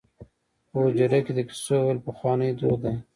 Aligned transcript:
په 0.69 0.77
حجره 0.85 1.19
کې 1.25 1.31
د 1.35 1.39
کیسو 1.49 1.75
ویل 1.83 1.99
پخوانی 2.05 2.49
دود 2.59 2.79
دی. 2.83 2.95